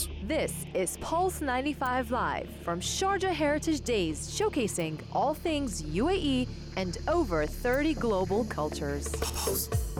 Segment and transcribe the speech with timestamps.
[0.00, 0.09] Pulse.
[0.22, 6.46] This is Pulse 95 Live from Sharjah Heritage Days, showcasing all things UAE
[6.76, 9.12] and over 30 global cultures.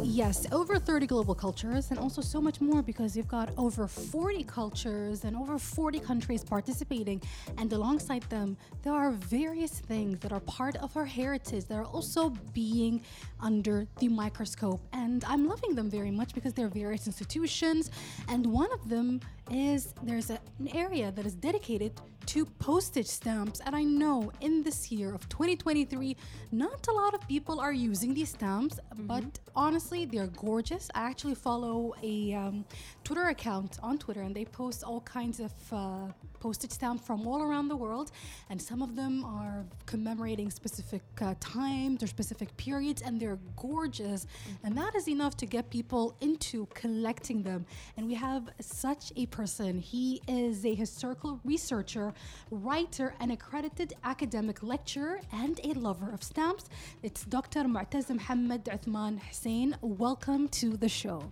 [0.03, 4.45] Yes, over 30 global cultures and also so much more because you've got over 40
[4.45, 7.21] cultures and over 40 countries participating.
[7.59, 11.85] And alongside them, there are various things that are part of our heritage that are
[11.85, 13.03] also being
[13.41, 14.81] under the microscope.
[14.93, 17.91] And I'm loving them very much because they're various institutions.
[18.29, 21.93] And one of them is there's a, an area that is dedicated
[22.27, 23.61] to postage stamps.
[23.65, 26.17] And I know in this year of 2023,
[26.53, 29.07] not a lot of people are using these stamps, mm-hmm.
[29.07, 30.91] but honestly, they're gorgeous.
[30.95, 32.65] I actually follow a um,
[33.05, 37.43] Twitter account on Twitter, and they post all kinds of uh, postage stamps from all
[37.43, 38.11] around the world.
[38.49, 44.25] And some of them are commemorating specific uh, times or specific periods, and they're gorgeous.
[44.25, 44.67] Mm-hmm.
[44.67, 47.67] And that is enough to get people into collecting them.
[47.97, 49.79] And we have such a person.
[49.79, 52.10] He is a historical researcher
[52.51, 56.65] writer, an accredited academic lecturer, and a lover of stamps.
[57.03, 57.65] It's Dr.
[57.65, 59.77] Moutaz Mohammed Othman Hussein.
[59.81, 61.23] Welcome to the show.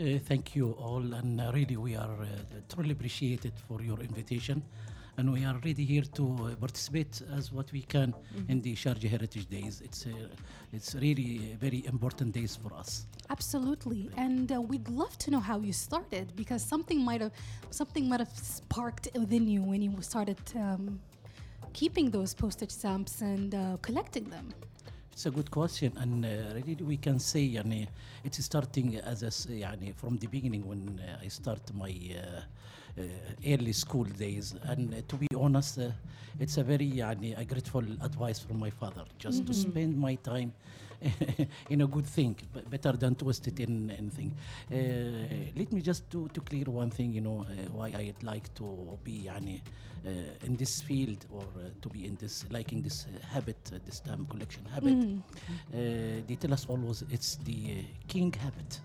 [0.00, 2.26] Uh, thank you all, and uh, really we are uh,
[2.72, 4.62] truly appreciated for your invitation
[5.17, 8.51] and we are ready here to uh, participate as what we can mm-hmm.
[8.51, 9.81] in the Sharjah Heritage Days.
[9.83, 10.09] It's uh,
[10.71, 13.05] it's really very important days for us.
[13.29, 17.31] Absolutely, and uh, we'd love to know how you started because something might have
[17.69, 20.99] something might have sparked within you when you started um,
[21.73, 24.53] keeping those postage stamps and uh, collecting them.
[25.11, 27.87] It's a good question, and uh, really we can say يعني,
[28.23, 32.41] it's starting as a, يعني, from the beginning when uh, I start my uh,
[32.86, 32.86] uh,
[33.45, 34.55] early school days.
[34.63, 35.91] And uh, to be honest, uh,
[36.39, 39.47] it's a very يعني, a grateful advice from my father, just mm-hmm.
[39.47, 40.53] to spend my time
[41.69, 42.35] in a good thing,
[42.69, 44.33] better than to waste it in anything.
[45.55, 49.25] let me just to, to clear one thing, you know, why I'd like to be
[49.25, 49.61] يعني,
[50.43, 51.43] in this field or
[51.81, 54.93] to be in this, liking this habit, this stamp collection habit.
[54.93, 55.19] Mm-hmm.
[55.73, 58.79] Uh, they tell us always it's the king habit.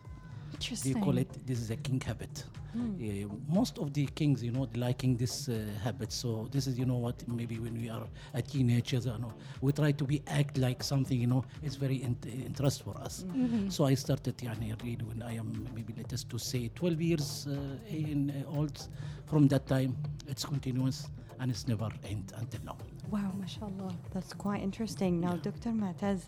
[0.54, 0.94] Interesting.
[0.94, 2.46] They call it this is a king habit.
[2.76, 3.26] Mm.
[3.26, 6.12] Uh, most of the kings, you know, liking this uh, habit.
[6.12, 9.32] So this is, you know, what maybe when we are a teenagers, you know,
[9.62, 13.26] we try to be act like something, you know, it's very in- interest for us.
[13.28, 13.70] Mm-hmm.
[13.70, 17.48] So I started, yani, read when I am maybe let us to say 12 years
[17.48, 17.54] uh,
[17.88, 18.88] in uh, old.
[19.28, 19.96] From that time,
[20.28, 21.08] it's continuous
[21.40, 22.78] and it's never end until now.
[23.10, 23.94] Wow, mashallah.
[24.14, 25.20] That's quite interesting.
[25.20, 25.52] Now, yeah.
[25.52, 25.70] Dr.
[25.70, 26.22] Moutaz,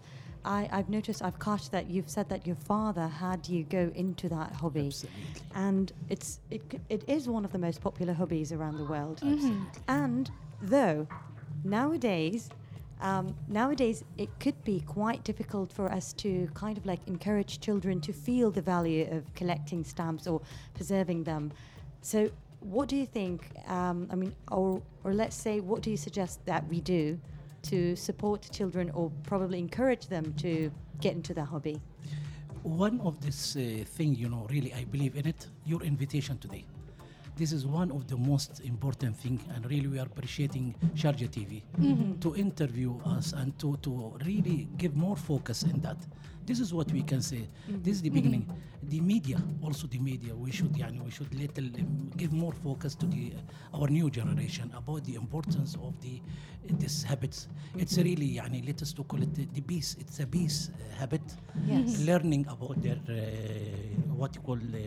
[0.46, 4.30] I, I've noticed, I've caught that you've said that your father had you go into
[4.30, 4.88] that hobby.
[4.88, 5.22] Absolutely.
[5.56, 9.22] And it's, it, it is one of the most popular hobbies around the world.
[9.22, 9.64] Mm-hmm.
[9.88, 11.08] And though
[11.64, 12.50] nowadays,
[13.02, 18.00] um, nowadays it could be quite difficult for us to kind of like encourage children
[18.02, 20.42] to feel the value of collecting stamps or
[20.74, 21.52] preserving them.
[22.02, 22.30] So
[22.62, 23.50] what do you think?
[23.68, 27.20] Um, I mean, or or let's say, what do you suggest that we do
[27.70, 30.72] to support children or probably encourage them to
[31.02, 31.82] get into the hobby?
[32.64, 35.48] One of this uh, thing, you know, really, I believe in it.
[35.66, 36.66] Your invitation today
[37.36, 41.64] this is one of the most important thing and really we are appreciating Sharjah TV
[41.80, 42.20] mm-hmm.
[42.20, 45.98] to interview us and to, to really give more focus in that
[46.46, 47.82] this is what we can say mm-hmm.
[47.82, 48.90] this is the beginning mm-hmm.
[48.90, 52.96] the media also the media we should yani, we should little um, give more focus
[52.96, 53.34] to the
[53.74, 57.48] uh, our new generation about the importance of the uh, these habits
[57.78, 61.00] it's really yani, let us to call it the, the peace it's a peace uh,
[61.00, 61.22] habit
[61.66, 62.00] yes.
[62.06, 63.14] learning about their uh,
[64.16, 64.80] what you call uh,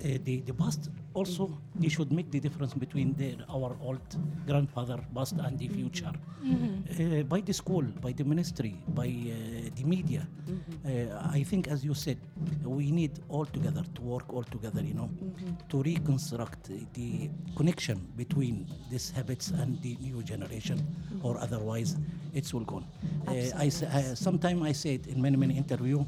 [0.00, 4.00] the, the past also they should make the difference between their, our old
[4.46, 6.12] grandfather past and the future
[6.44, 7.20] mm-hmm.
[7.20, 11.38] uh, by the school by the ministry by uh, the media mm-hmm.
[11.38, 12.18] i think as you said
[12.64, 15.52] we need all together to work all together you know mm-hmm.
[15.68, 20.78] to reconstruct the connection between these habits and the new generation
[21.22, 21.96] or otherwise
[22.34, 22.86] it's all gone
[23.26, 26.04] I, I sometimes i said in many many interview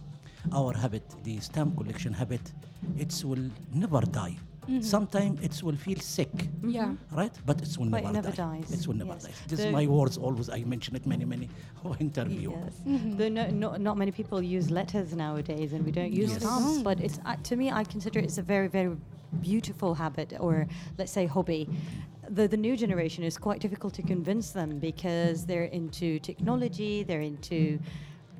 [0.52, 2.40] our habit, the stamp collection habit,
[3.00, 4.36] it will never die.
[4.68, 4.82] Mm-hmm.
[4.82, 6.28] Sometimes it will feel sick.
[6.62, 6.92] Yeah.
[7.10, 7.32] Right?
[7.46, 8.60] But it will but never, it never die.
[8.60, 8.80] dies.
[8.80, 9.24] It will never yes.
[9.24, 9.32] die.
[9.48, 10.48] This is my words always.
[10.50, 11.48] I mention it many, many
[11.98, 12.50] interview.
[12.50, 12.74] Yes.
[12.86, 13.34] Mm-hmm.
[13.34, 16.42] No, no, not many people use letters nowadays and we don't use yes.
[16.42, 16.82] stamps.
[16.82, 18.96] But it's uh, to me, I consider it's a very, very
[19.40, 20.66] beautiful habit or
[20.98, 21.68] let's say hobby.
[22.28, 27.22] The, the new generation is quite difficult to convince them because they're into technology, they're
[27.22, 27.80] into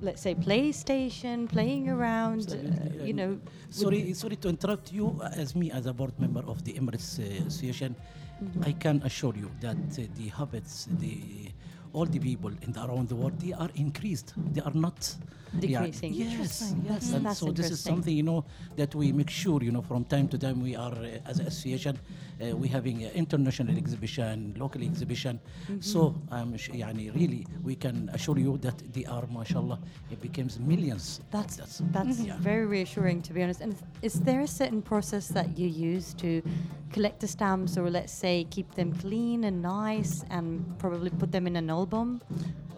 [0.03, 3.39] let's say PlayStation, playing around, uh, you know.
[3.71, 5.21] Sorry, sorry to interrupt you.
[5.37, 7.95] As me, as a board member of the Emirates uh, Association,
[8.43, 8.65] mm-hmm.
[8.65, 11.51] I can assure you that uh, the habits, the
[11.93, 14.33] all the people in the, around the world, they are increased.
[14.53, 15.13] They are not
[15.59, 16.15] yeah, Decreasing.
[16.15, 16.87] yes, Interesting.
[16.89, 17.13] yes.
[17.13, 18.45] And that's so this is something you know
[18.77, 21.47] that we make sure you know from time to time we are uh, as an
[21.47, 21.99] association
[22.41, 25.39] uh, we're having an international exhibition, local exhibition.
[25.39, 25.81] Mm-hmm.
[25.81, 29.79] So, um, yani really, we can assure you that they are, mashallah,
[30.11, 31.21] it becomes millions.
[31.31, 32.37] That's that's, that's yeah.
[32.39, 33.61] very reassuring, to be honest.
[33.61, 36.43] And is there a certain process that you use to
[36.93, 41.47] collect the stamps, or let's say keep them clean and nice, and probably put them
[41.47, 42.23] in an album?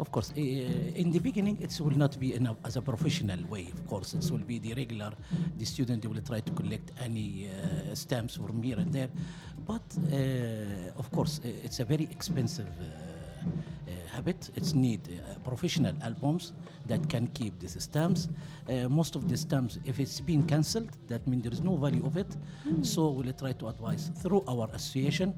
[0.02, 3.38] Of course, uh, in the beginning, it will not be in a, as a professional
[3.48, 3.68] way.
[3.72, 5.12] Of course, it will be the regular.
[5.56, 9.10] The student will try to collect any uh, stamps from here and there,
[9.64, 12.66] but uh, of course, uh, it's a very expensive.
[12.66, 12.84] Uh,
[13.44, 16.52] uh, habit it's need uh, professional albums
[16.86, 18.28] that can keep these stamps
[18.68, 22.06] uh, most of the stamps if it's been cancelled that means there is no value
[22.06, 22.36] of it
[22.82, 25.34] so we'll try to advise through our association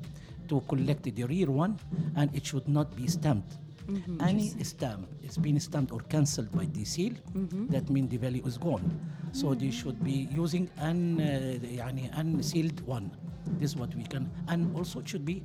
[0.48, 1.78] to collect the real one
[2.16, 3.56] and it should not be stamped
[3.88, 4.20] Mm-hmm.
[4.20, 7.68] Any stamp is being stamped or cancelled by the seal, mm-hmm.
[7.68, 8.84] that means the value is gone.
[9.32, 9.60] So mm-hmm.
[9.60, 9.72] they mm.
[9.72, 13.10] should be using an uh, unsealed one.
[13.58, 15.42] This is what we can, and also it should be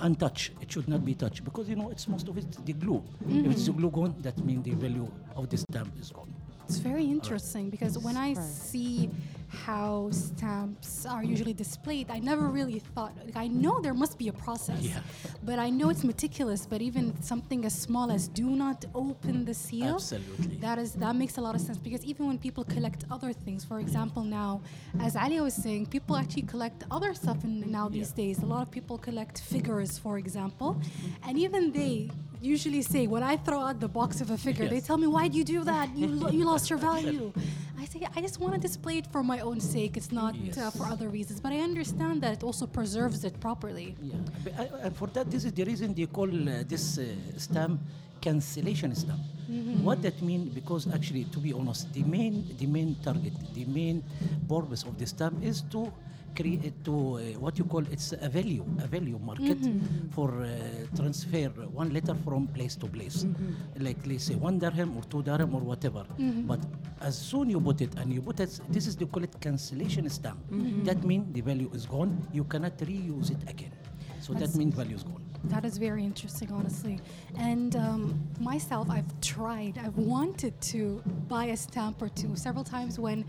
[0.00, 0.52] untouched.
[0.60, 3.02] It should not be touched because you know it's most of it the glue.
[3.26, 6.34] If it's the glue gone, that means the value of the stamp is gone.
[6.68, 9.08] It's very interesting because when I see
[9.48, 13.12] how stamps are usually displayed, I never really thought.
[13.24, 15.00] Like, I know there must be a process, Yeah.
[15.42, 16.66] but I know it's meticulous.
[16.66, 20.56] But even something as small as do not open the seal, Absolutely.
[20.58, 23.64] that is that makes a lot of sense because even when people collect other things,
[23.64, 24.60] for example, now
[25.00, 28.24] as Ali was saying, people actually collect other stuff in, now these Yeah.
[28.24, 28.38] days.
[28.42, 30.76] A lot of people collect figures, for example,
[31.26, 32.10] and even they
[32.40, 35.28] usually say when I throw out the box of a figure, they tell me, "Why
[35.28, 35.86] do you do that?
[35.96, 37.32] You lo- you lost your value."
[37.78, 39.96] I say, "I just want to display it for my own sake.
[39.96, 43.94] It's not uh, for other reasons." But I understand that it also preserves it properly.
[44.02, 44.14] Yeah,
[44.44, 47.04] but I- and for that, this is the reason they call uh, this uh,
[47.36, 47.80] stamp
[48.20, 49.20] cancellation stamp.
[49.82, 50.52] What that means?
[50.52, 54.02] Because actually, to be honest, the main, the main target, the main
[54.46, 55.90] purpose of the stamp is to
[56.38, 59.58] create to uh, what you call it's a value, a value market
[60.14, 60.48] for uh,
[60.96, 61.48] transfer
[61.80, 63.26] one letter from place to place,
[63.86, 66.04] like let's say one dirham or two dirham or whatever.
[66.50, 66.60] But
[67.00, 70.08] as soon you put it and you put it, this is they call it cancellation
[70.10, 70.38] stamp.
[70.84, 72.12] That means the value is gone.
[72.32, 73.72] You cannot reuse it again.
[74.20, 75.22] So that means value is gone.
[75.44, 77.00] That is very interesting, honestly.
[77.38, 82.98] And um, myself, I've tried, I've wanted to buy a stamp or two several times
[82.98, 83.24] when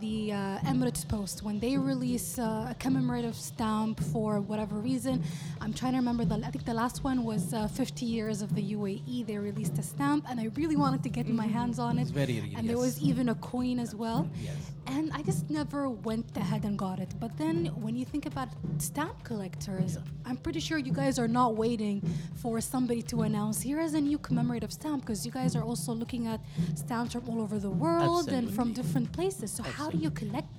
[0.00, 5.22] the uh, Emirates Post, when they release uh, a commemorative stamp for whatever reason.
[5.60, 8.54] I'm trying to remember, the, I think the last one was uh, 50 years of
[8.54, 9.26] the UAE.
[9.26, 12.02] They released a stamp, and I really wanted to get my hands on it.
[12.02, 14.28] It's very And there was even a coin as well.
[14.42, 14.54] Yes.
[14.90, 17.14] And I just never went ahead and got it.
[17.20, 18.48] But then when you think about
[18.78, 19.96] stamp collectors,
[20.26, 22.02] I'm pretty sure you guys are not waiting
[22.42, 25.92] for somebody to announce here is a new commemorative stamp because you guys are also
[25.92, 26.40] looking at
[26.74, 29.52] stamps from all over the world and from different places.
[29.52, 30.49] So how do you collect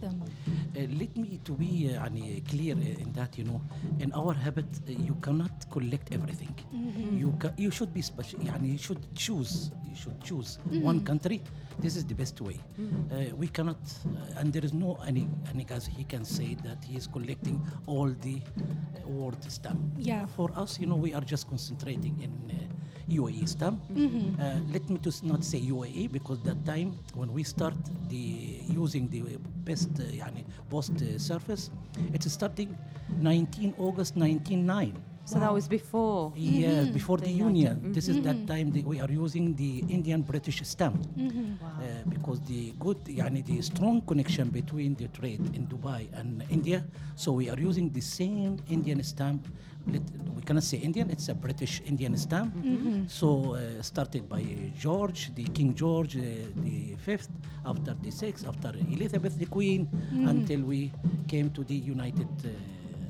[1.01, 3.61] let me to be uh, يعني clear uh, in that you know
[4.05, 6.55] in our habit uh, you cannot collect everything
[7.23, 10.51] you ca- you should be special يعني you should choose you should choose
[10.91, 11.39] one country
[11.85, 15.65] this is the best way uh, we cannot uh, and there is no any any
[15.73, 17.57] guys he can say that he is collecting
[17.87, 20.27] all the uh, world stamp Yeah.
[20.37, 22.57] for us you know we are just concentrating in uh,
[23.10, 23.80] UAE stamp.
[23.90, 24.26] Mm -hmm.
[24.40, 27.78] uh, let me just not say UAE because that time when we start
[28.10, 28.26] the
[28.78, 29.22] using the
[29.64, 31.72] best uh, yani post uh, surface,
[32.14, 32.70] it's starting
[33.22, 34.94] 19 August 1999.
[35.26, 35.42] So wow.
[35.46, 36.30] that was before.
[36.30, 36.60] Mm -hmm.
[36.62, 37.76] Yes, before the, the union.
[37.78, 37.94] Mm -hmm.
[37.94, 38.74] This is that mm-hmm.
[38.74, 41.58] time we are using the Indian British stamp mm-hmm.
[41.62, 46.45] uh, wow because the good, يعني the strong connection between the trade in Dubai and
[46.51, 46.85] India.
[47.15, 49.47] So we are using the same Indian stamp.
[49.87, 50.03] Let,
[50.35, 52.55] we cannot say Indian; it's a British Indian stamp.
[53.09, 54.43] So uh, started by
[54.79, 56.23] George, the King George, uh,
[56.57, 57.31] the fifth,
[57.65, 59.89] after the sixth, after Elizabeth the Queen,
[60.29, 60.93] until we
[61.29, 62.29] came to the United.
[62.45, 62.51] Uh,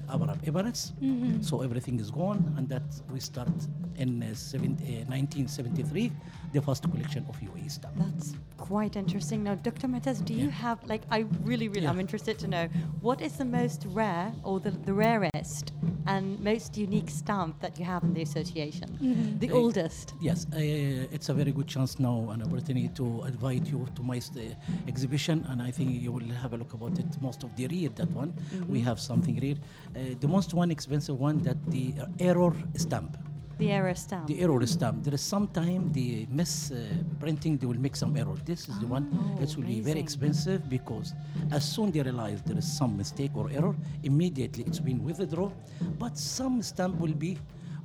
[0.08, 0.92] Arab Emirates.
[1.44, 3.48] So everything is gone, and that we start
[3.97, 6.11] in uh, seven, uh, 1973,
[6.53, 7.95] the first collection of UAE stamp.
[7.97, 9.43] That's quite interesting.
[9.43, 9.87] Now, Dr.
[9.87, 12.67] Moutaz, do you have, like, I really, really, I'm interested to know
[13.01, 15.73] what is the most rare or the, the rarest
[16.07, 19.37] and most unique stamp that you have in the association?
[19.39, 20.13] The Uh, oldest.
[20.21, 20.57] Yes, uh,
[21.15, 24.41] it's a very good chance now, an opportunity to invite you to my uh,
[24.87, 27.21] exhibition, and I think you will have a look about it.
[27.21, 28.33] Most of the rare that one,
[28.67, 29.55] we have something rare.
[29.95, 33.17] Uh, the most one expensive one that the uh, error stamp.
[33.61, 34.25] The error stamp.
[34.25, 35.03] The error stamp.
[35.03, 36.77] There is sometime the miss uh,
[37.19, 38.33] printing they will make some error.
[38.43, 39.05] This is the one.
[39.13, 41.13] Oh, It will be very expensive because
[41.51, 45.53] as soon they realize there is some mistake or error, immediately it's been withdrawn.
[45.99, 47.37] But some stamp will be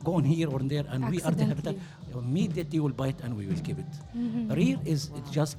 [0.06, 1.74] gone here or there, and we are the habitat.
[2.14, 3.92] Immediately will bite and we will keep it.
[4.16, 4.52] Mm-hmm.
[4.58, 5.22] Rear is wow.
[5.38, 5.56] just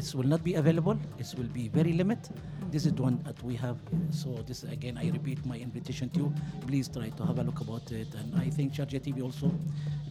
[0.00, 0.96] it will not be available.
[1.18, 2.30] It will be very limit.
[2.72, 3.76] This is the one that we have.
[4.10, 6.28] So this again, I repeat my invitation to you.
[6.66, 8.08] Please try to have a look about it.
[8.20, 9.52] And I think Sharjah TV also,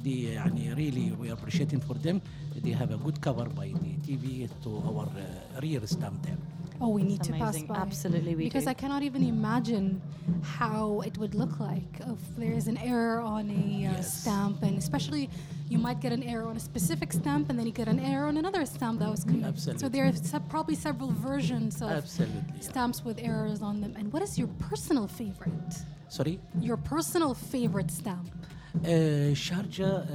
[0.05, 0.47] they uh,
[0.81, 2.21] really we are appreciating for them.
[2.55, 6.37] They have a good cover by the TV to our uh, rear stamp there.
[6.83, 7.75] Oh, we need to pass by.
[7.75, 8.71] Absolutely, we because do.
[8.71, 10.01] I cannot even imagine
[10.41, 14.21] how it would look like if there is an error on a uh, Yes.
[14.21, 15.29] stamp, and especially
[15.69, 18.25] you might get an error on a specific stamp, and then you get an error
[18.25, 19.79] on another stamp that was committed.
[19.79, 22.41] So there are se- probably several versions of Absolutely.
[22.55, 22.61] yeah.
[22.61, 23.93] stamps with errors on them.
[23.97, 25.73] And what is your personal favorite?
[26.09, 26.39] Sorry.
[26.59, 28.29] Your personal favorite stamp?
[28.73, 30.07] Uh, Sharjah uh,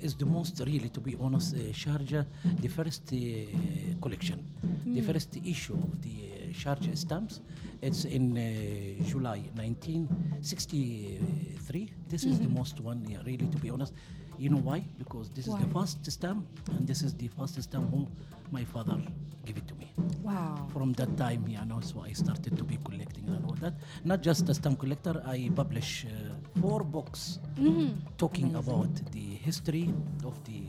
[0.00, 2.26] is the most, really, to be honest, uh, Sharjah,
[2.60, 3.16] the first uh,
[4.00, 4.44] collection,
[4.84, 7.40] the first issue of the uh, Sharjah stamps.
[7.80, 8.42] It's in uh,
[9.04, 11.90] July 1963.
[12.06, 13.94] This is the most one, yeah, really, to be honest.
[14.38, 14.84] You know why?
[14.98, 18.06] Because this is the first stamp, and this is the first stamp who
[18.50, 18.98] my father
[19.46, 20.66] gave it to me Wow.
[20.72, 23.74] from that time, you know, so I started to be collecting and all that.
[24.04, 27.38] Not just a stamp collector, I publish uh, four books
[28.16, 29.92] talking about the history
[30.24, 30.62] of the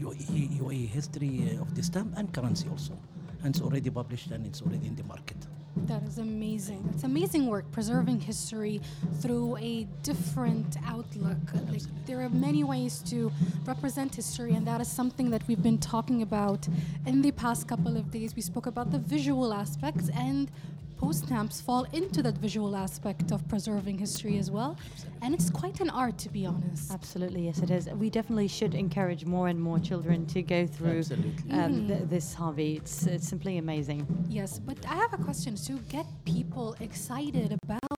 [0.00, 2.96] UAE, UAE history uh, of the stamp and currency also.
[3.42, 5.36] And it's already published and it's already in the market.
[5.84, 6.88] That is amazing.
[6.92, 8.80] It's amazing work preserving history
[9.20, 11.36] through a different outlook.
[11.70, 13.30] Like, there are many ways to
[13.64, 16.66] represent history, and that is something that we've been talking about
[17.06, 18.34] in the past couple of days.
[18.34, 20.50] We spoke about the visual aspects, and
[20.98, 24.76] post stamps fall into that visual aspect of preserving history as well.
[25.22, 26.90] And it's quite an art, to be honest.
[26.92, 27.88] Absolutely, yes, it is.
[27.88, 31.52] We definitely should encourage more and more children to go through Absolutely.
[31.58, 32.76] um, th- this hobby.
[32.76, 34.06] It's, it's simply amazing.
[34.28, 37.95] Yes, but I have a question to get people excited about the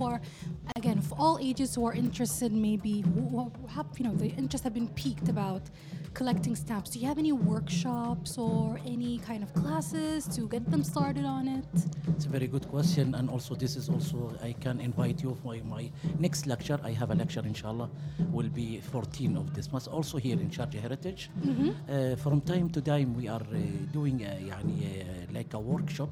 [0.00, 0.20] people who are,
[0.76, 3.20] again, for all ages who are interested, maybe who,
[3.60, 5.62] who have, you know, the interest have been piqued about
[6.14, 6.90] collecting stamps.
[6.90, 11.46] Do you have any workshops or any kind of classes to get them started on
[11.48, 11.64] it?
[12.08, 15.54] It's a very good question, and also this is also I can invite you for
[15.64, 16.78] my next lecture.
[16.82, 17.90] I have a lecture, inshallah,
[18.32, 21.30] will be 14 of this month, also here in Sharjah Heritage.
[21.88, 23.56] Uh, from time to time, we are uh,
[23.92, 26.08] doing a, يعني, uh, like a workshop.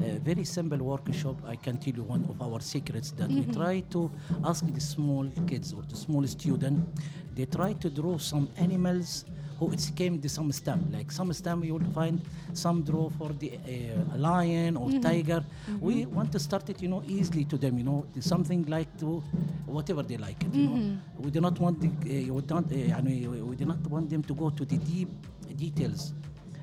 [0.00, 1.36] a very simple workshop.
[1.46, 3.48] I can tell you one of our secrets that mm-hmm.
[3.48, 4.10] we try to
[4.44, 6.88] ask the small kids or the small student.
[7.34, 9.24] They try to draw some animals
[9.58, 10.90] who it came to some stem.
[10.92, 12.20] Like some stem, you will find
[12.52, 15.00] some draw for the uh, lion or mm-hmm.
[15.00, 15.44] tiger.
[15.44, 15.80] Mm-hmm.
[15.80, 17.78] We want to start it, you know, easily to them.
[17.78, 19.22] You know, something like to
[19.66, 20.42] whatever they like.
[20.42, 21.22] It, you know, mm-hmm.
[21.22, 24.10] we do not want the, uh, we, don't, uh, I mean, we do not want
[24.10, 25.08] them to go to the deep
[25.56, 26.12] details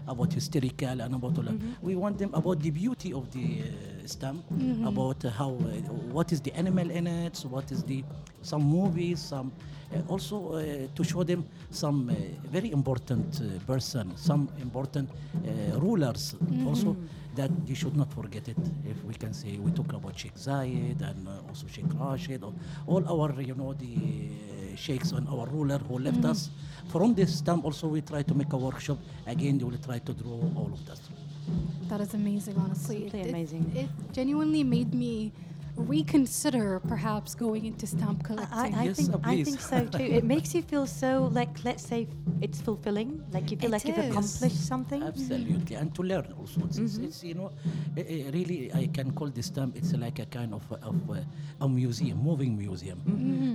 [0.07, 1.55] about hysterical and about all that.
[1.81, 4.43] We want them about the beauty of the uh, stamp,
[4.87, 8.03] about uh, how, uh, what is the animal in it, what is the,
[8.41, 9.51] some movies, some,
[9.93, 12.13] uh, also uh, to show them some uh,
[12.51, 16.35] very important uh, person, some important uh, rulers
[16.67, 16.95] also
[17.35, 18.57] that you should not forget it.
[18.85, 22.53] If we can say, we talk about Sheikh Zayed and uh, also Sheikh Rashid, or
[22.87, 26.49] all our, you know, the uh, sheikhs and our ruler who left us.
[26.89, 28.97] From this time also we try to make a workshop.
[29.27, 30.99] Again, they will try to draw all of that.
[31.87, 33.01] That is amazing, honestly.
[33.01, 33.71] Simply It- it- amazing.
[33.75, 35.31] It, genuinely made me
[35.79, 38.75] reconsider perhaps going into stamp I, collecting.
[38.75, 40.03] I Yes, think uh, I think so too.
[40.03, 42.07] It makes you feel so like let's say
[42.41, 43.23] it's fulfilling.
[43.31, 45.01] Like you feel It like you've accomplished something.
[45.03, 46.61] Absolutely, and to learn also.
[46.65, 47.51] It's, it's, it's, you know,
[47.97, 49.75] eh, eh, really, I can call this stamp.
[49.75, 51.25] It's like a kind of a- of a,
[51.63, 52.99] a museum, moving museum.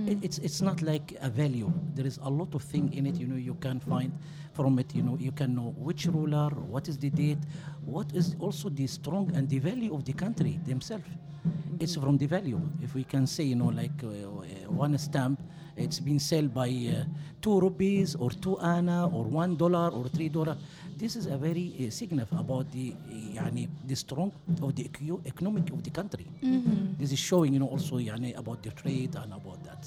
[0.05, 1.71] It, it's it's not like a value.
[1.95, 3.15] There is a lot of thing in it.
[3.19, 4.11] You know, you can find
[4.53, 4.93] from it.
[4.95, 7.39] You know, you can know which ruler, what is the date,
[7.85, 11.05] what is also the strong and the value of the country themselves.
[11.05, 11.77] Mm-hmm.
[11.79, 12.59] It's from the value.
[12.81, 15.39] If we can say, you know, like uh, uh, one stamp,
[15.77, 17.03] it's been sold by uh,
[17.41, 20.57] two rupees or two anna or one dollar or three dollar.
[20.97, 22.95] This is a very uh, signal about the
[23.33, 24.89] yani, the strong of the
[25.25, 26.25] economic of the country.
[26.41, 26.93] Mm-hmm.
[26.97, 29.85] This is showing, you know, also yani, about the trade and about that.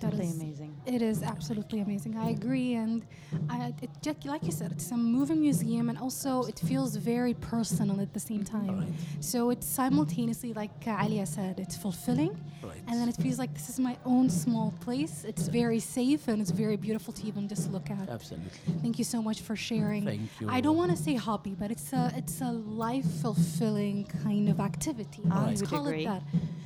[0.00, 0.72] That Simply is- amazing.
[0.84, 2.16] It is absolutely amazing.
[2.16, 3.02] I agree, and
[3.48, 7.34] I, it, just like you said, it's a moving museum, and also it feels very
[7.34, 8.80] personal at the same time.
[8.80, 8.88] Right.
[9.20, 12.76] So it's simultaneously, like uh, Alia said, it's fulfilling, Right.
[12.88, 15.24] and then it feels like this is my own small place.
[15.24, 18.08] It's very safe, and it's very beautiful to even just look at.
[18.08, 18.50] Absolutely.
[18.82, 20.04] Thank you so much for sharing.
[20.04, 20.48] Thank you.
[20.50, 24.60] I don't want to say hobby, but it's a it's a life fulfilling kind of
[24.60, 25.22] activity.
[25.30, 26.02] I Let's would call agree.
[26.04, 26.22] it that.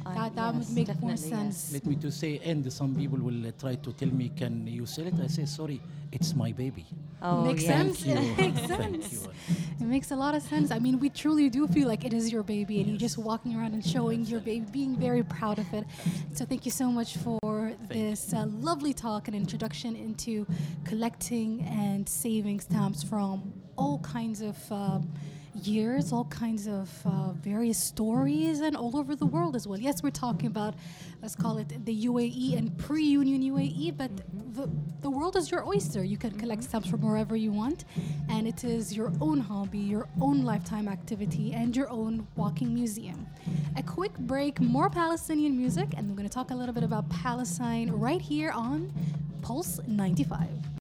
[0.06, 1.56] I- that that yes, would make more definitely, yes.
[1.56, 1.72] sense.
[1.74, 4.86] Let me to say, and some people will uh, try to tell me, can you
[4.86, 5.14] sell it?
[5.22, 5.80] I say, sorry,
[6.12, 6.84] it's my baby.
[7.22, 7.70] Oh, Makes yes.
[7.70, 8.02] sense.
[8.04, 8.34] Thank you.
[8.38, 9.12] It makes Thank sense.
[9.12, 9.30] you.
[9.80, 10.70] It makes a lot of sense.
[10.70, 13.56] I mean, we truly do feel like it is your baby, and you're just walking
[13.56, 15.84] around and showing your baby, being very proud of it.
[16.34, 20.46] So, thank you so much for this uh, lovely talk and introduction into
[20.84, 24.56] collecting and saving stamps from all kinds of.
[24.70, 25.00] Uh,
[25.54, 29.78] years, all kinds of uh, various stories, and all over the world as well.
[29.78, 30.74] Yes, we're talking about,
[31.22, 34.10] let's call it the UAE and pre Union UAE, but
[34.54, 34.68] the,
[35.02, 36.04] the world is your oyster.
[36.04, 37.84] You can collect stamps from wherever you want,
[38.28, 43.26] and it is your own hobby, your own lifetime activity, and your own walking museum.
[43.76, 47.08] A quick break, more Palestinian music, and we're going to talk a little bit about
[47.08, 48.92] Palestine right here on
[49.42, 50.70] Pulse 95.